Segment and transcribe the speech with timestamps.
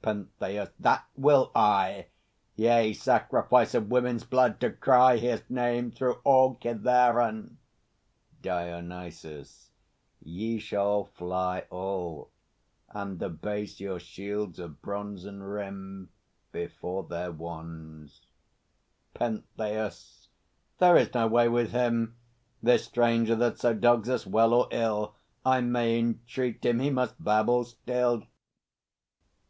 [0.00, 0.70] PENTHEUS.
[0.80, 2.06] That will I!
[2.56, 7.58] Yea, sacrifice of women's blood, to cry His name through all Kithaeron!
[8.40, 9.72] DIONYSUS.
[10.22, 12.30] Ye shall fly, All,
[12.94, 16.08] and abase your shields of bronzen rim
[16.50, 18.24] Before their wands.
[19.12, 20.30] PENTHEUS.
[20.78, 22.16] There is no way with him,
[22.62, 24.26] This stranger that so dogs us!
[24.26, 25.14] Well or ill
[25.44, 28.22] I may entreat him, he must babble still!